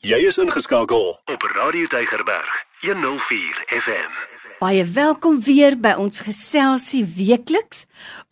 Jy 0.00 0.16
is 0.24 0.38
ingeskakel 0.40 1.10
op 1.28 1.42
Radio 1.52 1.84
Deigerberg 1.92 2.52
104 2.80 3.58
FM. 3.68 4.14
Baie 4.62 4.84
welkom 4.96 5.42
weer 5.44 5.74
by 5.76 5.90
ons 6.00 6.22
geselsie 6.24 7.02
weekliks 7.04 7.82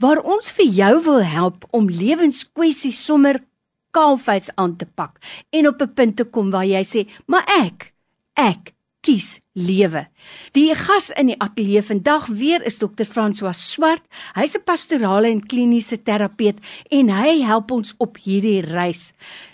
waar 0.00 0.22
ons 0.24 0.48
vir 0.56 0.64
jou 0.78 0.94
wil 1.04 1.20
help 1.20 1.66
om 1.76 1.90
lewenskwessies 1.92 3.02
sommer 3.04 3.42
kaalvuis 3.92 4.48
aan 4.56 4.78
te 4.80 4.88
pak 4.88 5.20
en 5.52 5.68
op 5.68 5.84
'n 5.84 5.92
punt 5.92 6.16
te 6.16 6.24
kom 6.24 6.48
waar 6.50 6.64
jy 6.64 6.80
sê, 6.84 7.04
"Maar 7.26 7.44
ek, 7.44 7.92
ek 8.32 8.72
kies 9.00 9.40
lewe." 9.52 10.06
Die 10.52 10.74
gas 10.74 11.10
in 11.10 11.26
die 11.26 11.38
ateljee 11.38 11.82
vandag 11.82 12.26
weer 12.26 12.62
is 12.62 12.78
Dr. 12.78 13.04
François 13.04 13.54
Swart. 13.54 14.02
Hy's 14.34 14.56
'n 14.56 14.64
pastorale 14.64 15.28
en 15.28 15.46
kliniese 15.46 16.02
terapeut 16.02 16.58
en 16.90 17.08
hy 17.08 17.40
help 17.42 17.70
ons 17.70 17.94
op 17.98 18.16
hierdie 18.16 18.60
reis. 18.60 19.12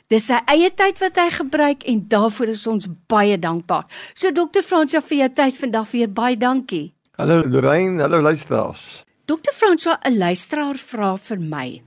Dis 0.09 0.27
sy 0.27 0.41
eie 0.47 0.71
tyd 0.71 0.99
wat 0.99 1.17
hy 1.17 1.31
gebruik 1.31 1.85
en 1.85 2.09
daarvoor 2.09 2.49
is 2.49 2.67
ons 2.67 2.89
baie 3.09 3.39
dankbaar. 3.39 3.87
So 4.15 4.31
Dr. 4.31 4.63
François 4.63 5.03
vir 5.03 5.19
jou 5.19 5.29
tyd 5.29 5.59
vandag 5.59 5.91
weer 5.91 6.09
baie 6.09 6.37
dankie. 6.37 6.93
Hallo 7.17 7.43
Lorraine, 7.47 8.03
hallo 8.03 8.21
luisteraars. 8.21 9.05
Dr. 9.27 9.55
François, 9.57 9.99
'n 10.05 10.19
luisteraar 10.19 10.77
vra 10.77 11.17
vir 11.17 11.39
my: 11.39 11.83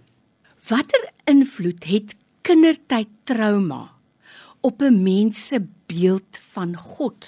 Watter 0.70 1.04
invloed 1.26 1.84
het 1.84 2.16
kindertyd 2.42 3.08
trauma 3.26 3.92
op 4.62 4.82
'n 4.82 5.04
mens 5.04 5.48
se 5.48 5.60
beeld 5.86 6.40
van 6.54 6.76
God? 6.76 7.28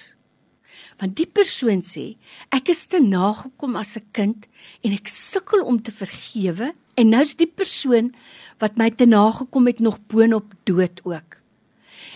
Want 0.99 1.15
die 1.15 1.27
persoon 1.27 1.79
sê, 1.85 2.17
ek 2.51 2.73
is 2.73 2.85
te 2.91 2.99
nagekom 2.99 3.77
as 3.79 3.95
'n 3.97 4.05
kind 4.11 4.47
en 4.83 4.91
ek 4.91 5.07
sukkel 5.07 5.63
om 5.63 5.81
te 5.81 5.91
vergewe 5.91 6.73
en 6.95 7.09
nou's 7.09 7.35
die 7.35 7.47
persoon 7.47 8.13
wat 8.59 8.77
my 8.77 8.89
te 8.91 9.05
nagekom 9.05 9.67
het 9.67 9.79
nog 9.79 9.99
boonop 10.07 10.53
dood 10.65 10.99
ook. 11.05 11.39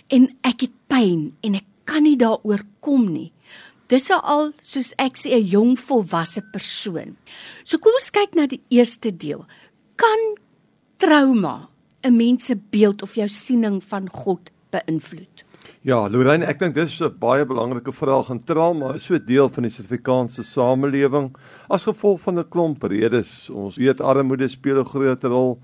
En 0.10 0.36
ek 0.44 0.68
het 0.68 0.76
pyn 0.88 1.36
en 1.42 1.56
ek 1.56 1.66
kan 1.86 2.04
nie 2.04 2.18
daaroor 2.18 2.64
kom 2.82 3.14
nie. 3.14 3.32
Dis 3.88 4.10
al 4.10 4.52
soos 4.62 4.94
ek 4.98 5.16
sê 5.18 5.32
'n 5.32 5.48
jong 5.48 5.80
volwasse 5.80 6.42
persoon. 6.52 7.16
So 7.64 7.78
kom 7.78 7.94
ons 7.94 8.12
kyk 8.12 8.36
na 8.36 8.48
die 8.48 8.62
eerste 8.70 9.12
deel. 9.12 9.46
Kan 9.96 10.20
trauma 10.98 11.70
'n 12.04 12.18
mens 12.18 12.46
se 12.46 12.56
beeld 12.56 13.02
of 13.02 13.16
jou 13.16 13.28
siening 13.28 13.84
van 13.84 14.10
God 14.10 14.52
beïnvloed? 14.72 15.44
Ja, 15.84 15.98
Lorraine, 16.08 16.46
ek 16.48 16.62
dink 16.62 16.78
dis 16.78 16.94
'n 17.04 17.12
baie 17.20 17.44
belangrike 17.44 17.92
vraag 17.92 18.30
en 18.32 18.40
trauma 18.40 18.94
is 18.96 19.04
so 19.04 19.16
'n 19.16 19.26
deel 19.26 19.50
van 19.50 19.64
die 19.64 19.70
Suid-Afrikaanse 19.70 20.44
samelewing 20.44 21.36
as 21.70 21.84
gevolg 21.84 22.22
van 22.22 22.40
'n 22.40 22.48
klomp 22.48 22.84
redes. 22.84 23.50
Ons 23.50 23.76
weet 23.76 24.00
armoede 24.00 24.48
speel 24.48 24.80
'n 24.80 24.86
groot 24.86 25.24
rol. 25.24 25.60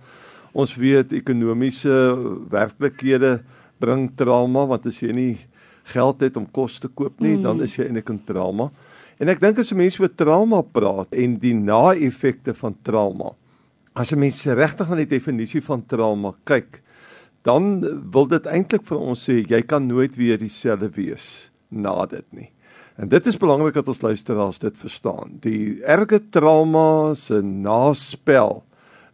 Ons 0.51 0.75
weet 0.75 1.13
ekonomiese 1.13 2.17
werklikhede 2.51 3.43
bring 3.79 4.11
trauma 4.17 4.65
want 4.67 4.85
as 4.87 4.99
jy 4.99 5.13
nie 5.13 5.37
geld 5.85 6.19
het 6.19 6.35
om 6.35 6.51
kos 6.51 6.79
te 6.79 6.89
koop 6.89 7.17
nie, 7.21 7.37
mm. 7.37 7.43
dan 7.43 7.61
is 7.61 7.77
jy 7.77 7.85
eintlik 7.85 8.09
in 8.09 8.23
trauma. 8.25 8.71
En 9.19 9.29
ek 9.29 9.39
dink 9.39 9.57
as 9.57 9.71
mense 9.71 10.01
oor 10.01 10.13
trauma 10.13 10.61
praat 10.61 11.13
en 11.13 11.39
die 11.39 11.53
na-effekte 11.53 12.53
van 12.53 12.75
trauma, 12.83 13.31
as 13.95 14.11
'n 14.11 14.19
mens 14.19 14.43
regtig 14.43 14.89
na 14.89 14.95
die 14.95 15.17
definisie 15.17 15.61
van 15.61 15.85
trauma 15.87 16.33
kyk, 16.43 16.81
dan 17.47 17.79
wil 18.11 18.27
dit 18.27 18.47
eintlik 18.49 18.85
vir 18.87 18.99
ons 18.99 19.27
sê 19.29 19.41
jy 19.47 19.61
kan 19.67 19.87
nooit 19.87 20.15
weer 20.19 20.39
dieselfde 20.39 20.89
wees 20.95 21.49
na 21.69 22.05
dit 22.09 22.25
nie. 22.35 22.49
En 22.99 23.07
dit 23.07 23.27
is 23.31 23.37
belangrik 23.39 23.77
dat 23.77 23.87
ons 23.87 24.01
luisteraars 24.01 24.59
dit 24.59 24.77
verstaan. 24.77 25.37
Die 25.39 25.79
erge 25.87 26.19
trauma 26.29 27.15
se 27.15 27.39
naspel 27.41 28.59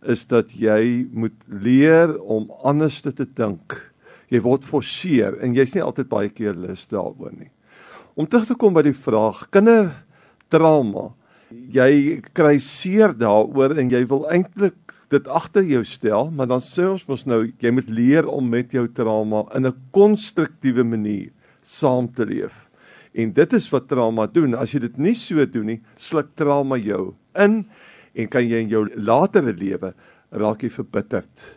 is 0.02 0.26
dat 0.30 0.54
jy 0.58 1.06
moet 1.14 1.36
leer 1.46 2.16
om 2.22 2.50
anders 2.66 3.02
te 3.06 3.14
dink. 3.14 3.78
Jy 4.34 4.42
word 4.42 4.66
forceer 4.66 5.38
en 5.44 5.54
jy's 5.54 5.76
nie 5.76 5.86
altyd 5.86 6.10
baie 6.10 6.32
keer 6.34 6.58
lus 6.58 6.88
daaroor 6.90 7.34
nie. 7.36 7.52
Om 8.18 8.26
terug 8.26 8.48
te 8.50 8.58
kom 8.58 8.74
by 8.74 8.86
die 8.88 8.98
vraag 8.98 9.46
kindertrauma. 9.54 11.12
Jy 11.52 12.22
kry 12.34 12.58
seer 12.64 13.14
daaroor 13.14 13.78
en 13.78 13.92
jy 13.94 14.02
wil 14.10 14.26
eintlik 14.34 14.85
dit 15.16 15.32
agter 15.32 15.66
jou 15.68 15.82
stel, 15.88 16.30
maar 16.36 16.50
dan 16.52 16.64
sê 16.64 16.86
ons 16.90 17.08
mos 17.10 17.26
nou 17.30 17.42
jy 17.62 17.72
moet 17.74 17.90
leer 17.90 18.28
om 18.30 18.46
met 18.52 18.74
jou 18.76 18.86
trauma 18.88 19.46
in 19.56 19.66
'n 19.68 19.80
konstruktiewe 19.92 20.84
manier 20.84 21.32
saam 21.62 22.08
te 22.08 22.26
leef. 22.26 22.70
En 23.14 23.32
dit 23.34 23.54
is 23.54 23.70
wat 23.72 23.88
trauma 23.88 24.28
doen. 24.28 24.56
As 24.56 24.74
jy 24.74 24.80
dit 24.80 24.98
nie 24.98 25.16
so 25.16 25.46
doen 25.46 25.66
nie, 25.66 25.82
sluk 25.96 26.36
trauma 26.36 26.78
jou 26.78 27.16
in 27.36 27.66
en 28.16 28.28
kan 28.28 28.48
jy 28.48 28.62
in 28.64 28.70
jou 28.70 28.86
latere 28.96 29.54
lewe 29.54 29.94
raak 30.32 30.64
jy 30.64 30.70
verbitterd. 30.70 31.56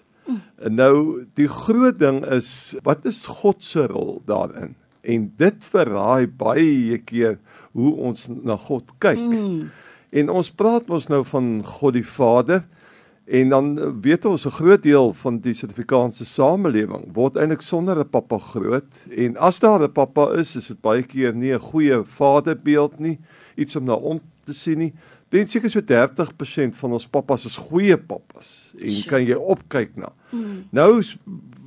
En 0.60 0.74
nou 0.76 1.24
die 1.38 1.48
groot 1.48 1.98
ding 1.98 2.20
is 2.26 2.76
wat 2.84 3.06
is 3.08 3.24
God 3.26 3.64
se 3.64 3.86
rol 3.86 4.22
daarin? 4.28 4.74
En 5.02 5.28
dit 5.40 5.68
verraai 5.72 6.26
baie 6.26 6.98
keer 6.98 7.38
hoe 7.72 7.94
ons 8.10 8.28
na 8.28 8.56
God 8.56 8.90
kyk. 9.00 9.18
Mm. 9.18 9.70
En 10.10 10.30
ons 10.40 10.50
praat 10.50 10.88
mos 10.88 11.08
nou 11.08 11.22
van 11.24 11.48
God 11.64 11.96
die 11.96 12.06
Vader 12.06 12.64
en 13.28 13.48
dan 13.48 14.00
weet 14.00 14.24
ons 14.24 14.46
'n 14.46 14.50
groot 14.50 14.82
deel 14.82 15.12
van 15.12 15.38
die 15.38 15.54
Suid-Afrikaanse 15.54 16.24
samelewing 16.24 17.12
word 17.12 17.36
eintlik 17.36 17.62
sonder 17.62 17.98
'n 17.98 18.08
pappa 18.08 18.38
groot 18.38 18.88
en 19.10 19.36
as 19.36 19.58
daar 19.58 19.82
'n 19.82 19.92
pappa 19.92 20.32
is, 20.32 20.56
is 20.56 20.66
dit 20.66 20.80
baie 20.80 21.02
keer 21.02 21.34
nie 21.34 21.52
'n 21.52 21.60
goeie 21.60 22.04
vaderbeeld 22.04 22.98
nie, 22.98 23.18
iets 23.56 23.76
om 23.76 23.84
na 23.84 23.94
om 23.94 24.20
te 24.44 24.52
sien 24.52 24.78
nie. 24.78 24.94
Dink 25.28 25.48
seker 25.48 25.70
so 25.70 25.80
30% 25.80 26.76
van 26.76 26.92
ons 26.92 27.06
pappas 27.06 27.44
is 27.44 27.56
goeie 27.56 27.96
pappas 27.96 28.72
en 28.80 28.88
Sjoe. 28.88 29.08
kan 29.08 29.24
jy 29.24 29.34
opkyk 29.34 29.96
na. 29.96 30.12
Mm. 30.30 30.64
Nou 30.70 31.02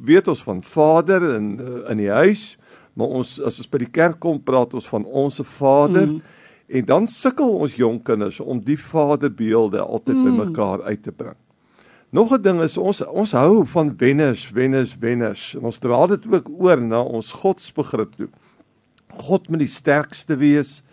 weet 0.04 0.28
ons 0.28 0.44
van 0.44 0.64
Vader 0.64 1.36
in 1.36 1.60
in 1.90 1.98
die 1.98 2.10
huis, 2.10 2.58
maar 2.94 3.08
ons 3.08 3.40
as 3.40 3.58
ons 3.58 3.70
by 3.70 3.78
die 3.78 3.92
kerk 3.92 4.20
kom 4.20 4.42
praat 4.42 4.74
ons 4.74 4.88
van 4.88 5.06
ons 5.06 5.36
se 5.36 5.44
Vader 5.44 6.08
mm. 6.08 6.22
en 6.68 6.86
dan 6.86 7.08
sukkel 7.08 7.58
ons 7.58 7.76
jong 7.76 8.04
kinders 8.04 8.40
om 8.40 8.60
die 8.60 8.80
vaderbeelde 8.80 9.80
altyd 9.80 10.16
mm. 10.16 10.24
bymekaar 10.24 10.82
uit 10.82 11.04
te 11.04 11.12
bring. 11.12 11.38
Nog 12.12 12.32
'n 12.32 12.42
ding 12.42 12.62
is 12.62 12.78
ons 12.78 13.06
ons 13.06 13.32
hou 13.32 13.66
van 13.66 13.98
wenners, 13.98 14.52
wenners, 14.52 14.98
wenners. 15.00 15.56
Ons 15.56 15.78
dra 15.78 16.08
dit 16.08 16.26
ook 16.28 16.50
oor 16.60 16.82
na 16.82 17.02
ons 17.02 17.32
godsbegrip 17.32 18.16
toe. 18.16 18.28
God 19.16 19.50
moet 19.50 19.60
die 19.60 19.68
sterkste 19.68 20.36
wees. 20.36 20.84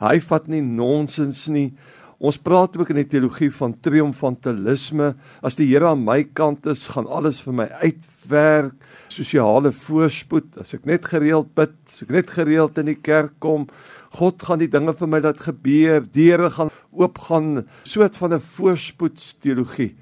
Hy 0.00 0.20
vat 0.20 0.46
nie 0.46 0.62
nonsens 0.62 1.46
nie. 1.46 1.74
Ons 2.18 2.38
praat 2.38 2.76
ook 2.76 2.88
in 2.88 2.96
die 2.96 3.06
teologie 3.06 3.50
van 3.52 3.80
triomfantalisme. 3.80 5.14
As 5.42 5.54
die 5.54 5.66
Here 5.66 5.86
aan 5.86 6.04
my 6.04 6.24
kant 6.24 6.66
is, 6.66 6.88
gaan 6.88 7.06
alles 7.06 7.40
vir 7.40 7.52
my 7.52 7.68
uitwerk. 7.82 8.72
Sosiale 9.08 9.72
voorspoed, 9.72 10.56
as 10.56 10.72
ek 10.74 10.86
net 10.86 11.04
gereeld 11.04 11.54
bid, 11.54 11.74
as 11.92 12.02
ek 12.02 12.08
net 12.08 12.30
gereeld 12.30 12.78
in 12.78 12.86
die 12.86 13.00
kerk 13.02 13.32
kom, 13.38 13.68
God 14.10 14.42
gaan 14.42 14.58
die 14.58 14.70
dinge 14.70 14.92
vir 14.92 15.06
my 15.06 15.20
laat 15.20 15.40
gebeur. 15.40 16.00
Deure 16.00 16.50
gaan 16.50 16.70
oopgaan, 16.92 17.68
soort 17.82 18.16
van 18.16 18.32
'n 18.32 18.40
voorspoedsteologie. 18.40 19.96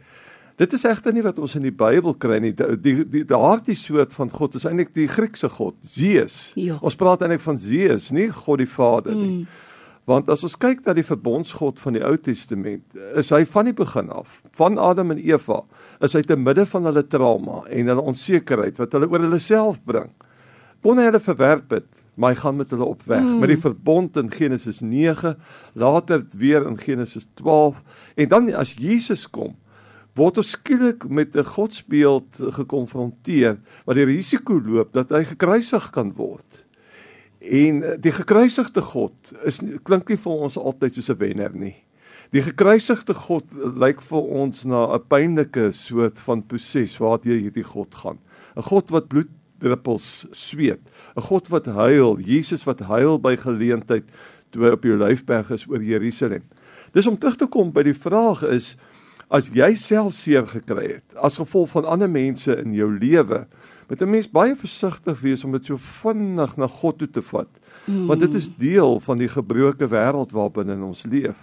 Dit 0.60 0.74
is 0.76 0.84
egter 0.84 1.14
nie 1.16 1.24
wat 1.24 1.38
ons 1.40 1.54
in 1.56 1.64
die 1.64 1.72
Bybel 1.72 2.12
kry 2.20 2.36
nie. 2.44 2.52
Die 2.52 2.76
die, 2.84 2.94
die 3.08 3.24
daardie 3.24 3.76
soort 3.78 4.12
van 4.12 4.28
God 4.32 4.58
is 4.58 4.66
eintlik 4.68 4.92
die 4.96 5.08
Griekse 5.08 5.48
God, 5.48 5.78
Zeus. 5.88 6.50
Ja. 6.60 6.76
Ons 6.84 6.98
praat 7.00 7.24
eintlik 7.24 7.40
van 7.46 7.56
Zeus, 7.60 8.10
nie 8.12 8.28
God 8.42 8.60
die 8.60 8.68
Vader 8.68 9.16
nie. 9.16 9.38
Mm. 9.40 9.68
Want 10.10 10.28
as 10.32 10.42
ons 10.44 10.56
kyk 10.58 10.82
na 10.84 10.92
die 10.96 11.06
verbondsgod 11.06 11.78
van 11.80 11.96
die 11.96 12.02
Ou 12.04 12.16
Testament, 12.20 12.82
is 13.16 13.30
hy 13.32 13.44
van 13.48 13.70
die 13.70 13.76
begin 13.76 14.10
af, 14.12 14.40
van 14.58 14.76
Adam 14.80 15.14
en 15.14 15.20
Eva, 15.22 15.60
is 16.02 16.16
hy 16.18 16.22
te 16.26 16.36
midde 16.36 16.66
van 16.68 16.88
hulle 16.88 17.04
trauma 17.06 17.62
en 17.70 17.92
hulle 17.92 18.04
onsekerheid 18.12 18.80
wat 18.80 18.96
hulle 18.96 19.08
oor 19.12 19.24
hulle 19.28 19.40
self 19.40 19.78
bring. 19.86 20.10
Kon 20.84 21.00
hy 21.00 21.06
hulle 21.08 21.22
verwerp 21.22 21.76
het, 21.76 21.88
maar 22.20 22.34
hy 22.34 22.40
gaan 22.42 22.58
met 22.58 22.72
hulle 22.74 22.88
op 22.90 23.04
weg 23.08 23.22
mm. 23.22 23.40
met 23.40 23.54
die 23.54 23.60
verbond 23.60 24.18
in 24.20 24.32
Genesis 24.34 24.82
9, 24.84 25.36
later 25.78 26.26
weer 26.36 26.66
in 26.68 26.76
Genesis 26.80 27.28
12 27.40 27.80
en 28.20 28.32
dan 28.34 28.52
as 28.60 28.74
Jesus 28.76 29.24
kom, 29.30 29.54
word 30.18 30.38
ons 30.38 30.50
skielik 30.56 31.08
met 31.08 31.36
'n 31.36 31.44
godsbeeld 31.44 32.40
gekonfronteer 32.58 33.58
wat 33.84 33.96
die 33.96 34.04
risiko 34.04 34.60
loop 34.60 34.92
dat 34.92 35.10
hy 35.10 35.24
gekruisig 35.24 35.90
kan 35.90 36.12
word. 36.12 36.64
En 37.40 37.82
eh, 37.82 37.96
die 38.00 38.12
gekruisigde 38.12 38.82
God 38.82 39.14
is 39.44 39.60
klink 39.82 40.08
nie 40.08 40.18
vir 40.20 40.32
ons 40.32 40.56
altyd 40.56 40.94
soos 40.94 41.10
'n 41.10 41.18
wenner 41.18 41.54
nie. 41.54 41.76
Die 42.30 42.42
gekruisigde 42.42 43.14
God 43.14 43.44
lyk 43.54 44.02
vir 44.02 44.22
ons 44.22 44.64
na 44.64 44.94
'n 44.94 45.06
pynlike 45.08 45.72
soort 45.72 46.18
van 46.18 46.46
proses 46.46 46.98
waardeur 46.98 47.40
hierdie 47.40 47.64
God 47.64 47.94
gaan. 47.94 48.18
'n 48.56 48.62
God 48.62 48.90
wat 48.90 49.08
bloeddruppels 49.08 50.26
sweet, 50.30 50.80
'n 51.16 51.22
God 51.22 51.48
wat 51.48 51.66
huil, 51.66 52.18
Jesus 52.18 52.64
wat 52.64 52.80
huil 52.80 53.18
by 53.18 53.36
geleentheid 53.36 54.04
toe 54.50 54.64
hy 54.64 54.70
op 54.70 54.82
die 54.82 54.92
Olyfberg 54.92 55.50
is 55.50 55.66
oor 55.68 55.82
Jerusalem. 55.82 56.42
Dis 56.92 57.06
om 57.06 57.18
terug 57.18 57.36
te 57.36 57.46
kom 57.46 57.72
by 57.72 57.82
die 57.82 57.94
vraag 57.94 58.42
is 58.42 58.76
as 59.30 59.50
jy 59.54 59.74
self 59.78 60.14
seer 60.18 60.46
gekry 60.46 60.96
het 60.96 61.18
as 61.22 61.38
gevolg 61.38 61.70
van 61.70 61.86
ander 61.86 62.10
mense 62.10 62.54
in 62.58 62.74
jou 62.74 62.90
lewe, 62.98 63.46
moet 63.88 64.02
'n 64.02 64.10
mens 64.10 64.30
baie 64.30 64.56
versigtig 64.56 65.20
wees 65.20 65.44
om 65.44 65.52
dit 65.52 65.64
so 65.64 65.76
vinnig 66.02 66.56
na 66.56 66.66
God 66.66 66.98
toe 66.98 67.10
te 67.10 67.22
vat. 67.22 67.48
Mm. 67.84 68.06
Want 68.06 68.20
dit 68.20 68.34
is 68.34 68.48
deel 68.56 69.00
van 69.00 69.18
die 69.18 69.28
gebroke 69.28 69.88
wêreld 69.88 70.32
waarbinne 70.32 70.84
ons 70.84 71.04
leef. 71.10 71.36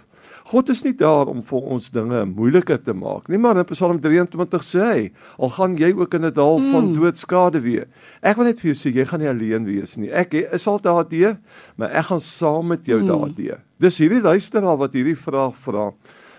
God 0.48 0.68
is 0.68 0.82
nie 0.82 0.94
daar 0.96 1.28
om 1.28 1.42
vir 1.42 1.60
ons 1.60 1.90
dinge 1.90 2.24
moeiliker 2.24 2.78
te 2.82 2.94
maak 2.96 3.28
nie, 3.28 3.38
maar 3.38 3.58
in 3.60 3.64
Psalm 3.68 4.00
23 4.00 4.64
sê 4.64 4.80
hy, 4.80 5.12
al 5.36 5.50
gaan 5.50 5.76
jy 5.76 5.92
ook 5.92 6.14
in 6.14 6.24
'n 6.24 6.32
dal 6.32 6.58
mm. 6.58 6.72
van 6.72 6.94
doodskade 6.94 7.60
wees. 7.60 7.84
Ek 8.22 8.36
wil 8.36 8.48
net 8.48 8.60
vir 8.60 8.72
jou 8.72 8.78
sê 8.80 8.94
jy 8.94 9.04
gaan 9.04 9.20
nie 9.20 9.28
alleen 9.28 9.64
wees 9.64 9.96
nie. 9.96 10.10
Ek 10.10 10.34
is 10.34 10.66
al 10.66 10.80
daardeur, 10.80 11.36
maar 11.76 11.90
ek 11.90 12.04
gaan 12.04 12.20
saam 12.20 12.66
met 12.66 12.86
jou 12.86 13.00
mm. 13.00 13.06
daardeur. 13.06 13.60
Dis 13.78 13.98
hierdie 13.98 14.22
luisteraar 14.22 14.76
wat 14.76 14.92
hierdie 14.92 15.16
vraag 15.16 15.54
vra. 15.56 15.92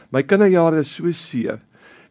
My 0.10 0.24
kinderjare 0.26 0.82
is 0.82 0.90
so 0.96 1.12
seer 1.14 1.60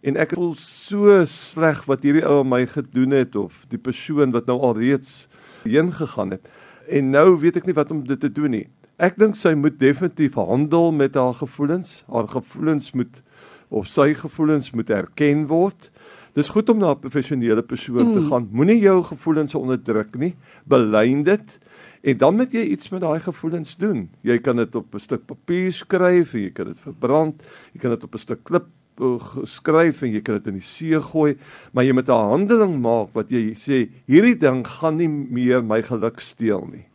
en 0.07 0.15
ek 0.23 0.37
voel 0.39 0.53
so 0.63 1.17
sleg 1.27 1.81
wat 1.91 2.05
hierdie 2.07 2.23
ou 2.23 2.45
my 2.47 2.63
gedoen 2.71 3.17
het 3.17 3.35
of 3.39 3.65
die 3.73 3.81
persoon 3.83 4.31
wat 4.35 4.47
nou 4.47 4.55
al 4.63 4.77
reeds 4.79 5.27
heen 5.65 5.91
gegaan 5.93 6.37
het. 6.37 6.45
En 6.87 7.11
nou 7.11 7.41
weet 7.43 7.59
ek 7.59 7.67
nie 7.67 7.75
wat 7.75 7.91
om 7.91 8.05
dit 8.07 8.21
te 8.23 8.31
doen 8.31 8.55
nie. 8.55 8.69
Ek 9.03 9.19
dink 9.19 9.35
sy 9.39 9.57
moet 9.59 9.77
definitief 9.79 10.39
handel 10.39 10.93
met 10.95 11.19
haar 11.19 11.35
gevoelens. 11.41 12.05
Haar 12.07 12.31
gevoelens 12.31 12.93
moet 12.95 13.21
of 13.69 13.91
sy 13.91 14.13
gevoelens 14.17 14.71
moet 14.73 14.91
erken 14.95 15.45
word. 15.51 15.91
Dis 16.39 16.51
goed 16.55 16.71
om 16.71 16.79
na 16.79 16.95
'n 16.95 17.03
professionele 17.03 17.63
persoon 17.63 18.07
mm. 18.07 18.15
te 18.15 18.23
gaan. 18.31 18.49
Moenie 18.53 18.79
jou 18.79 19.03
gevoelens 19.03 19.55
onderdruk 19.55 20.15
nie. 20.15 20.37
Belyn 20.65 21.23
dit 21.23 21.59
en 22.03 22.19
dan 22.19 22.37
moet 22.37 22.53
jy 22.53 22.63
iets 22.63 22.89
met 22.89 23.01
daai 23.01 23.21
gevoelens 23.21 23.77
doen. 23.77 24.09
Jy 24.23 24.39
kan 24.39 24.57
dit 24.57 24.75
op 24.75 24.95
'n 24.95 24.99
stuk 24.99 25.27
papier 25.27 25.73
skryf, 25.73 26.33
jy 26.33 26.51
kan 26.51 26.67
dit 26.67 26.81
verbrand, 26.81 27.43
jy 27.73 27.81
kan 27.81 27.91
dit 27.91 28.05
op 28.05 28.15
'n 28.15 28.19
stuk 28.19 28.45
klip 28.45 28.67
eh, 29.01 29.45
skryf 29.45 30.03
en 30.03 30.13
jy 30.13 30.21
kan 30.21 30.35
dit 30.35 30.47
in 30.47 30.59
die 30.59 30.61
see 30.61 31.01
gooi, 31.01 31.37
maar 31.73 31.85
jy 31.85 31.93
moet 31.93 32.09
'n 32.09 32.29
handeling 32.29 32.81
maak 32.81 33.15
wat 33.15 33.31
jy 33.31 33.55
sê 33.55 33.89
hierdie 34.07 34.39
ding 34.39 34.67
gaan 34.67 34.97
nie 34.97 35.09
meer 35.09 35.63
my 35.63 35.83
geluk 35.83 36.21
steel 36.21 36.67
nie 36.73 36.89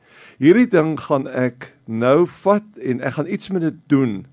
hierdie 0.43 0.67
ding 0.69 0.95
gaan 0.99 1.27
ek 1.29 1.71
nou 1.87 2.25
vat 2.43 2.65
en 2.81 3.01
ek 3.05 3.17
gaan 3.17 3.29
iets 3.31 3.51
met 3.53 3.63
dit 3.63 3.79
doen 3.91 4.23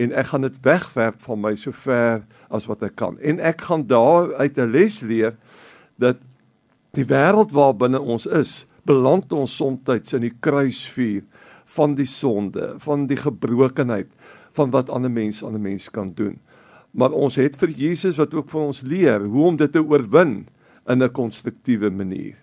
en 0.00 0.14
ek 0.16 0.32
gaan 0.32 0.46
dit 0.46 0.60
wegwerp 0.64 1.20
van 1.26 1.40
my 1.42 1.52
so 1.60 1.74
ver 1.84 2.22
as 2.52 2.66
wat 2.68 2.82
ek 2.86 2.96
kan. 2.96 3.18
En 3.20 3.40
ek 3.40 3.66
gaan 3.68 3.84
daar 3.86 4.32
uit 4.40 4.56
'n 4.58 4.72
les 4.72 5.00
leer 5.00 5.36
dat 5.98 6.16
die 6.96 7.04
wêreld 7.04 7.52
waar 7.52 7.76
binne 7.76 8.00
ons 8.00 8.26
is, 8.26 8.66
beland 8.84 9.32
ons 9.32 9.56
soms 9.56 10.12
in 10.12 10.20
die 10.26 10.34
kruisvuur 10.40 11.22
van 11.76 11.94
die 11.94 12.06
sonde, 12.06 12.74
van 12.84 13.06
die 13.06 13.16
gebrokenheid, 13.16 14.10
van 14.52 14.70
wat 14.70 14.90
ander 14.90 15.10
mense 15.10 15.46
aan 15.46 15.54
'n 15.54 15.62
mens 15.62 15.90
kan 15.90 16.12
doen. 16.14 16.38
Maar 16.90 17.12
ons 17.12 17.34
het 17.34 17.56
vir 17.56 17.68
Jesus 17.68 18.16
wat 18.16 18.34
ook 18.34 18.50
vir 18.50 18.60
ons 18.60 18.80
leer 18.80 19.20
hoe 19.24 19.46
om 19.46 19.56
dit 19.56 19.72
te 19.72 19.80
oorwin 19.84 20.46
in 20.88 21.02
'n 21.02 21.12
konstruktiewe 21.12 21.90
manier. 21.90 22.36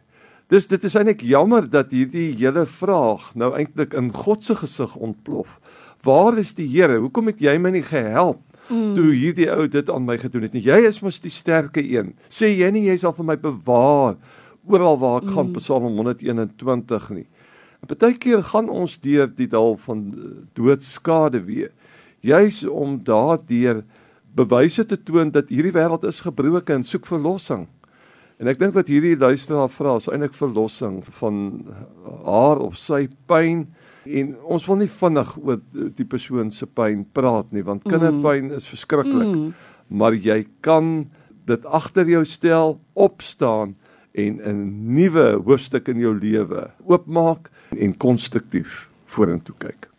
Dis 0.47 0.67
dit 0.67 0.83
is 0.83 0.95
eintlik 0.95 1.21
jammer 1.21 1.69
dat 1.69 1.91
hierdie 1.91 2.33
hele 2.33 2.65
vraag 2.65 3.35
nou 3.35 3.53
eintlik 3.53 3.93
in 3.93 4.09
God 4.13 4.43
se 4.43 4.55
gesig 4.55 4.95
ontplof. 4.95 5.59
Waar 6.01 6.37
is 6.37 6.53
die 6.53 6.67
Here? 6.67 6.97
Hoekom 6.97 7.27
het 7.27 7.39
jy 7.39 7.57
my 7.57 7.69
nie 7.69 7.83
gehelp 7.83 8.41
mm. 8.69 8.95
toe 8.95 9.11
hierdie 9.13 9.51
ou 9.51 9.67
dit 9.67 9.89
aan 9.89 10.05
my 10.05 10.17
gedoen 10.17 10.41
het 10.41 10.53
nie? 10.53 10.63
Jy 10.65 10.87
is 10.87 11.01
mos 11.01 11.19
die 11.19 11.29
sterke 11.29 11.83
een. 11.83 12.15
Sê 12.29 12.49
jy 12.49 12.71
nie 12.71 12.87
jy 12.87 12.97
sal 12.97 13.13
vir 13.13 13.25
my 13.25 13.37
bewaar 13.37 14.15
oral 14.69 14.99
waar 15.01 15.21
ek 15.21 15.29
mm. 15.29 15.35
gaan 15.35 15.51
Psalm 15.57 15.89
121 15.97 17.09
nie. 17.17 17.27
En 17.79 17.87
partykeer 17.87 18.43
gaan 18.51 18.69
ons 18.69 18.97
deur 19.03 19.29
die 19.35 19.47
dal 19.47 19.77
van 19.85 20.05
eh, 20.11 20.29
doodskade 20.57 21.43
weer. 21.47 21.71
Juis 22.25 22.63
om 22.67 22.97
daardeur 23.03 23.83
bewyse 24.35 24.85
te 24.85 24.97
toon 25.03 25.31
dat 25.31 25.49
hierdie 25.49 25.73
wêreld 25.75 26.03
is 26.07 26.21
gebroken 26.23 26.81
en 26.81 26.83
soek 26.83 27.07
verlossing. 27.07 27.67
En 28.39 28.47
ek 28.47 28.59
dink 28.59 28.75
wat 28.75 28.87
hierdie 28.91 29.17
luisteraar 29.19 29.71
vra 29.71 29.97
is 29.99 30.07
eintlik 30.07 30.35
verlossing 30.37 31.01
van 31.19 31.39
haar 32.23 32.61
of 32.63 32.77
sy 32.79 33.07
pyn 33.27 33.65
en 34.07 34.29
ons 34.47 34.63
wil 34.65 34.79
nie 34.79 34.91
vinnig 34.91 35.33
oor 35.41 35.59
die 35.73 36.07
persoon 36.07 36.51
se 36.55 36.65
pyn 36.65 37.03
praat 37.13 37.51
nie 37.55 37.65
want 37.67 37.83
kinderpyn 37.87 38.47
mm. 38.47 38.55
is 38.59 38.69
verskriklik. 38.69 39.33
Mm. 39.33 39.49
Maar 39.89 40.15
jy 40.15 40.43
kan 40.63 41.09
dit 41.49 41.65
agter 41.65 42.07
jou 42.07 42.23
stel, 42.27 42.77
opstaan 42.93 43.75
en 44.11 44.41
'n 44.41 44.93
nuwe 44.93 45.41
hoofstuk 45.45 45.87
in 45.87 45.99
jou 45.99 46.13
lewe 46.19 46.71
oopmaak 46.85 47.49
en 47.77 47.97
konstruktief 47.97 48.87
vorentoe 49.05 49.55
kyk. 49.57 49.89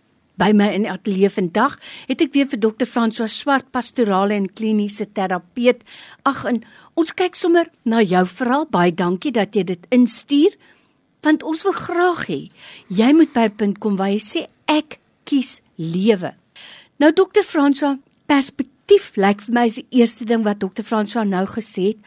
By 0.40 0.52
my 0.56 0.70
in 0.72 0.82
die 0.82 0.90
ateljee 0.90 1.28
vandag 1.30 1.78
het 2.08 2.22
ek 2.22 2.32
weer 2.32 2.46
vir 2.48 2.60
dokter 2.60 2.86
François 2.86 3.28
Swart, 3.28 3.70
pastorale 3.70 4.34
en 4.34 4.52
kliniese 4.52 5.12
terapeut. 5.12 5.84
Ag 6.24 6.44
en 6.44 6.62
ons 6.94 7.12
kyk 7.12 7.34
sommer 7.34 7.68
na 7.84 8.00
jou 8.00 8.26
verhaal. 8.26 8.66
Baie 8.70 8.94
dankie 8.94 9.32
dat 9.32 9.54
jy 9.54 9.64
dit 9.64 9.86
instuur 9.90 10.56
want 11.20 11.42
ons 11.42 11.62
wil 11.66 11.76
graag 11.76 12.26
hê 12.30 12.40
jy 12.88 13.12
moet 13.12 13.32
by 13.32 13.44
'n 13.48 13.56
punt 13.56 13.78
kom 13.78 13.96
waar 13.96 14.08
jy 14.08 14.20
sê 14.20 14.46
ek 14.66 14.98
kies 15.24 15.60
lewe. 15.76 16.34
Nou 16.98 17.12
dokter 17.12 17.42
François, 17.42 17.98
perspektief 18.26 19.16
lyk 19.16 19.40
vir 19.42 19.54
my 19.54 19.66
is 19.66 19.74
die 19.74 19.86
eerste 19.90 20.24
ding 20.24 20.44
wat 20.44 20.60
dokter 20.60 20.84
François 20.84 21.24
nou 21.24 21.46
gesê 21.46 21.82
het. 21.92 21.98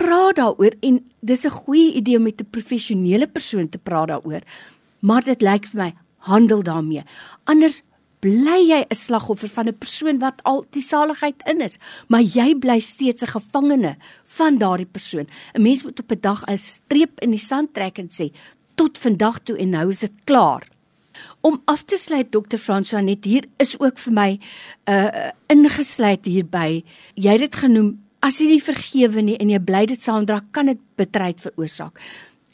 Praat 0.00 0.38
daaroor 0.40 0.74
en 0.80 1.00
dis 1.20 1.44
'n 1.44 1.58
goeie 1.64 1.92
idee 1.92 2.16
om 2.16 2.22
met 2.22 2.40
'n 2.40 2.50
professionele 2.50 3.28
persoon 3.28 3.68
te 3.68 3.78
praat 3.78 4.08
daaroor. 4.08 4.42
Maar 5.00 5.24
dit 5.24 5.42
lyk 5.42 5.66
vir 5.66 5.82
my 5.82 5.94
handel 6.16 6.62
daarmee. 6.62 7.02
Anders 7.44 7.82
bly 8.20 8.60
jy 8.68 8.84
'n 8.88 8.94
slagoffer 8.94 9.48
van 9.48 9.68
'n 9.68 9.78
persoon 9.78 10.18
wat 10.18 10.42
al 10.42 10.64
die 10.70 10.82
saligheid 10.82 11.42
in 11.44 11.60
is, 11.60 11.78
maar 12.08 12.22
jy 12.22 12.54
bly 12.54 12.80
steeds 12.80 13.22
'n 13.22 13.26
gevangene 13.36 13.96
van 14.24 14.58
daardie 14.58 14.86
persoon. 14.86 15.26
'n 15.54 15.62
Mens 15.62 15.82
moet 15.82 16.00
op 16.00 16.10
'n 16.10 16.20
dag 16.20 16.44
'n 16.46 16.58
streep 16.58 17.20
in 17.20 17.30
die 17.30 17.38
sand 17.38 17.74
trek 17.74 17.98
en 17.98 18.08
sê 18.08 18.32
tot 18.74 18.98
vandag 18.98 19.38
toe 19.42 19.56
en 19.58 19.68
nou 19.68 19.88
is 19.90 19.98
dit 20.00 20.12
klaar. 20.24 20.68
Om 21.40 21.62
af 21.64 21.82
te 21.82 21.96
sluit 21.96 22.32
Dr. 22.32 22.56
François 22.56 23.04
net 23.04 23.24
hier 23.24 23.44
is 23.56 23.80
ook 23.80 23.98
vir 23.98 24.12
my 24.12 24.38
'n 24.86 24.92
uh, 24.92 25.30
ingesluit 25.46 26.24
hierby. 26.24 26.84
Jy 27.14 27.30
het 27.30 27.40
dit 27.40 27.56
genoem 27.56 28.09
as 28.22 28.40
jy 28.40 28.46
nie 28.46 28.62
vergewe 28.62 29.22
nie 29.22 29.36
en 29.40 29.50
jy 29.50 29.58
bly 29.58 29.86
dit 29.86 30.02
saamdra, 30.02 30.40
kan 30.52 30.66
dit 30.66 30.80
betryd 30.96 31.40
veroorsaak. 31.40 31.98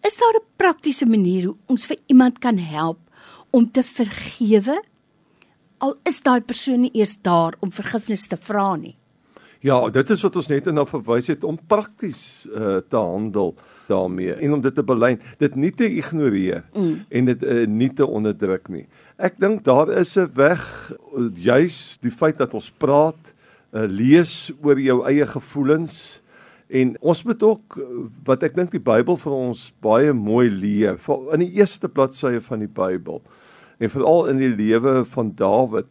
Is 0.04 0.16
daar 0.16 0.36
'n 0.38 0.46
praktiese 0.56 1.06
manier 1.06 1.46
hoe 1.46 1.56
ons 1.66 1.86
vir 1.86 1.96
iemand 2.06 2.38
kan 2.38 2.58
help 2.58 2.98
om 3.50 3.70
te 3.70 3.82
vergewe 3.82 4.82
al 5.78 5.96
is 6.08 6.20
daai 6.24 6.40
persoon 6.40 6.86
nie 6.86 6.92
eers 6.96 7.16
daar 7.24 7.56
om 7.60 7.72
vergifnis 7.72 8.26
te 8.30 8.38
vra 8.40 8.74
nie. 8.80 8.96
Ja, 9.64 9.80
dit 9.90 10.10
is 10.10 10.22
wat 10.22 10.36
ons 10.36 10.50
net 10.52 10.68
nou 10.72 10.84
verwys 10.88 11.30
het 11.32 11.44
om 11.44 11.56
prakties 11.58 12.46
uh, 12.46 12.78
te 12.86 13.00
handel 13.00 13.54
daarmee 13.88 14.34
en 14.42 14.56
om 14.56 14.62
dit 14.62 14.74
te 14.74 14.84
belyn, 14.86 15.18
dit 15.38 15.56
nie 15.58 15.72
te 15.74 15.88
ignoreer 15.88 16.64
mm. 16.74 16.94
en 17.08 17.30
dit 17.30 17.42
uh, 17.42 17.64
nie 17.66 17.90
te 17.94 18.06
onderdruk 18.06 18.68
nie. 18.72 18.84
Ek 19.16 19.38
dink 19.40 19.64
daar 19.64 19.90
is 19.96 20.16
'n 20.16 20.30
weg 20.34 20.92
juis 21.34 21.98
die 22.02 22.10
feit 22.10 22.38
dat 22.38 22.54
ons 22.54 22.70
praat, 22.70 23.18
lees 23.84 24.52
oor 24.62 24.80
jou 24.80 25.02
eie 25.08 25.26
gevoelens. 25.26 26.22
En 26.66 26.96
ons 27.00 27.22
moet 27.22 27.42
ook 27.42 27.76
wat 28.26 28.42
ek 28.42 28.56
dink 28.56 28.72
die 28.74 28.82
Bybel 28.82 29.18
vir 29.22 29.32
ons 29.32 29.68
baie 29.84 30.12
mooi 30.12 30.48
leer, 30.50 30.98
in 31.32 31.44
die 31.44 31.52
eerste 31.60 31.88
bladsye 31.88 32.40
van 32.40 32.64
die 32.64 32.70
Bybel 32.70 33.22
en 33.78 33.92
veral 33.92 34.30
in 34.32 34.40
die 34.40 34.54
lewe 34.56 35.04
van 35.12 35.34
Dawid 35.36 35.88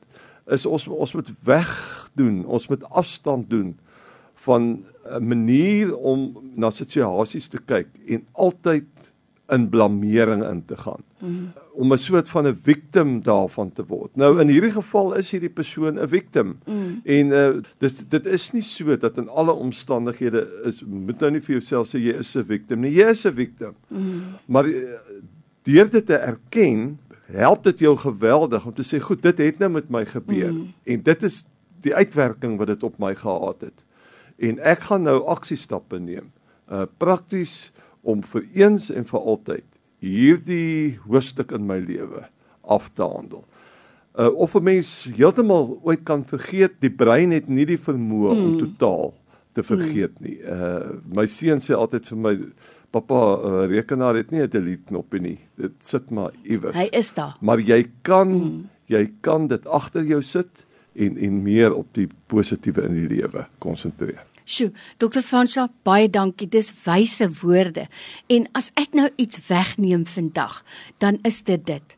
is 0.51 0.65
ons 0.65 0.87
ons 0.89 1.13
moet 1.13 1.29
wegdoen, 1.45 2.43
ons 2.45 2.67
moet 2.69 2.83
afstand 2.91 3.49
doen 3.49 3.75
van 4.45 4.85
'n 5.05 5.27
manier 5.27 5.95
om 5.97 6.37
na 6.55 6.69
situasies 6.69 7.47
te 7.47 7.57
kyk 7.57 7.87
en 8.07 8.25
altyd 8.33 8.89
in 9.49 9.69
blameering 9.69 10.43
in 10.43 10.65
te 10.65 10.77
gaan. 10.77 11.03
Mm. 11.19 11.51
Om 11.73 11.93
'n 11.93 11.97
soort 11.97 12.29
van 12.29 12.47
'n 12.47 12.59
victim 12.63 13.23
daarvan 13.23 13.71
te 13.71 13.85
word. 13.85 14.15
Nou 14.15 14.41
in 14.41 14.47
hierdie 14.47 14.71
geval 14.71 15.15
is 15.15 15.31
hierdie 15.31 15.49
persoon 15.49 15.99
'n 15.99 16.07
victim. 16.07 16.59
Mm. 16.65 17.01
En 17.03 17.27
uh 17.27 17.61
dis 17.77 17.93
dit 18.09 18.25
is 18.25 18.51
nie 18.51 18.61
so 18.61 18.97
dat 18.97 19.17
in 19.17 19.29
alle 19.29 19.53
omstandighede 19.53 20.61
is 20.63 20.83
moet 20.85 21.19
nou 21.19 21.31
nie 21.31 21.41
vir 21.41 21.55
jouself 21.55 21.87
sê 21.87 21.99
jy 21.99 22.17
is 22.17 22.35
'n 22.35 22.45
victim 22.45 22.79
nie. 22.79 22.91
Jy 22.91 23.09
is 23.09 23.25
'n 23.25 23.33
victim. 23.33 23.73
Mm. 23.87 24.21
Maar 24.45 24.67
uh, 24.67 24.83
deur 25.63 25.89
dit 25.89 26.05
te 26.05 26.15
erken 26.15 26.99
help 27.25 27.63
dit 27.63 27.79
jou 27.79 27.97
geweldig 27.97 28.65
om 28.65 28.73
te 28.73 28.83
sê 28.83 28.99
goed, 28.99 29.21
dit 29.21 29.37
het 29.37 29.59
nou 29.59 29.69
met 29.69 29.89
my 29.89 30.05
gebeur 30.05 30.53
mm. 30.53 30.73
en 30.83 31.01
dit 31.03 31.23
is 31.23 31.45
die 31.81 31.95
uitwerking 31.95 32.57
wat 32.57 32.67
dit 32.67 32.83
op 32.83 32.97
my 32.97 33.15
gehad 33.15 33.61
het. 33.61 33.85
En 34.37 34.59
ek 34.59 34.79
gaan 34.79 35.01
nou 35.01 35.25
aksiestappe 35.27 35.99
neem. 35.99 36.31
Uh 36.71 36.85
prakties 36.97 37.71
om 38.05 38.21
vir 38.23 38.45
eens 38.53 38.89
en 38.93 39.05
vir 39.09 39.19
altyd 39.33 39.65
hierdie 40.05 40.97
hoofstuk 41.07 41.51
in 41.55 41.65
my 41.65 41.79
lewe 41.81 42.25
af 42.61 42.89
te 42.93 43.03
handel. 43.03 43.45
Uh 44.15 44.31
of 44.39 44.55
'n 44.55 44.63
mens 44.63 45.09
heeltemal 45.15 45.79
ooit 45.83 46.03
kan 46.03 46.23
vergeet, 46.25 46.79
die 46.79 46.93
brein 46.93 47.31
het 47.31 47.47
nie 47.49 47.65
die 47.65 47.79
vermoë 47.79 48.33
mm. 48.33 48.45
om 48.45 48.57
totaal 48.59 49.13
te 49.53 49.63
vergeet 49.63 50.19
mm. 50.19 50.25
nie. 50.27 50.37
Uh 50.39 51.01
my 51.15 51.25
seun 51.27 51.59
sê 51.59 51.73
altyd 51.75 52.07
vir 52.07 52.17
my 52.17 52.35
Pappa, 52.95 53.15
uh, 53.43 53.65
rekenaar 53.67 54.15
het 54.15 54.31
nie 54.31 54.41
'n 54.41 54.49
delete 54.49 54.87
knoppie 54.87 55.19
nie. 55.19 55.39
Dit 55.57 55.73
sit 55.79 56.11
maar 56.11 56.31
iewers. 56.43 56.75
Hy 56.75 56.87
is 56.91 57.13
daar. 57.13 57.35
Maar 57.41 57.59
jy 57.59 57.87
kan 58.01 58.29
mm. 58.29 58.69
jy 58.87 59.11
kan 59.21 59.47
dit 59.47 59.67
agter 59.67 60.03
jou 60.03 60.21
sit 60.23 60.65
en 60.93 61.17
en 61.17 61.43
meer 61.43 61.73
op 61.75 61.87
die 61.91 62.07
positiewe 62.27 62.85
in 62.87 62.93
die 62.93 63.07
lewe 63.07 63.47
konsentreer. 63.59 64.23
Sjoe, 64.45 64.71
Dr. 65.01 65.23
Fransha, 65.25 65.67
baie 65.83 66.09
dankie. 66.09 66.47
Dis 66.47 66.71
wyse 66.85 67.27
woorde. 67.41 67.87
En 68.29 68.47
as 68.53 68.71
ek 68.77 68.93
nou 68.93 69.09
iets 69.21 69.41
wegneem 69.49 70.05
vandag, 70.05 70.61
dan 71.01 71.19
is 71.25 71.41
dit 71.43 71.65
dit. 71.65 71.95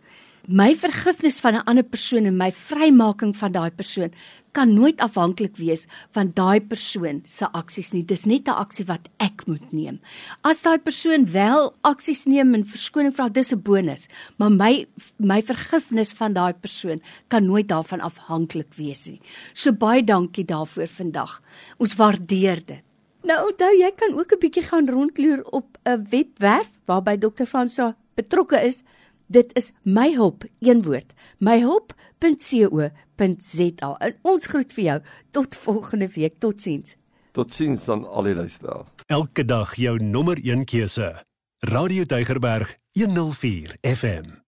My 0.47 0.71
vergifnis 0.79 1.41
van 1.43 1.59
'n 1.59 1.67
ander 1.67 1.83
persoon 1.83 2.25
en 2.25 2.37
my 2.37 2.51
vrymaking 2.51 3.35
van 3.35 3.51
daai 3.51 3.71
persoon 3.71 4.13
kan 4.57 4.73
nooit 4.73 5.01
afhanklik 5.05 5.57
wees 5.61 5.85
van 6.15 6.31
daai 6.33 6.59
persoon 6.65 7.21
se 7.29 7.45
aksies 7.53 7.91
nie. 7.93 8.03
Dis 8.05 8.25
net 8.25 8.47
'n 8.47 8.57
aksie 8.57 8.85
wat 8.85 9.09
ek 9.19 9.45
moet 9.45 9.71
neem. 9.71 9.99
As 10.41 10.61
daai 10.61 10.79
persoon 10.79 11.31
wel 11.31 11.75
aksies 11.83 12.25
neem 12.25 12.55
en 12.55 12.65
verskoning 12.65 13.13
vra, 13.13 13.29
dis 13.29 13.53
'n 13.53 13.61
bonus, 13.61 14.07
maar 14.37 14.51
my 14.51 14.87
my 15.19 15.41
vergifnis 15.41 16.13
van 16.13 16.33
daai 16.33 16.53
persoon 16.53 17.01
kan 17.27 17.45
nooit 17.45 17.67
daarvan 17.67 18.01
afhanklik 18.01 18.73
wees 18.77 19.05
nie. 19.05 19.21
So 19.53 19.71
baie 19.71 20.03
dankie 20.03 20.45
daarvoor 20.45 20.87
vandag. 20.87 21.41
Ons 21.77 21.95
waardeer 21.95 22.65
dit. 22.65 22.83
Nou 23.23 23.51
onthou 23.51 23.73
jy 23.77 23.91
kan 23.91 24.19
ook 24.19 24.31
'n 24.31 24.39
bietjie 24.39 24.63
gaan 24.63 24.89
rondloer 24.89 25.43
op 25.51 25.77
'n 25.85 26.07
webwerf 26.09 26.79
waarby 26.85 27.17
Dr. 27.17 27.45
Fransa 27.45 27.95
betrokke 28.15 28.63
is. 28.65 28.83
Dit 29.29 29.51
is 29.55 29.71
myhulp 29.83 30.43
een 30.59 30.83
woord 30.83 31.13
myhulp.co.za 33.17 33.95
en 33.99 34.17
ons 34.21 34.47
groet 34.47 34.73
vir 34.73 34.83
jou 34.83 34.97
tot 35.31 35.55
volgende 35.55 36.07
week. 36.15 36.39
Totsiens. 36.39 36.95
Totsiens 37.31 37.89
aan 37.89 38.07
al 38.07 38.23
die 38.23 38.35
luisteraars. 38.35 38.89
Elke 39.05 39.45
dag 39.45 39.75
jou 39.75 39.97
nommer 40.03 40.37
1 40.37 40.65
keuse. 40.65 41.23
Radio 41.59 42.05
Deugerberg 42.05 42.77
104 42.93 43.77
FM 43.81 44.46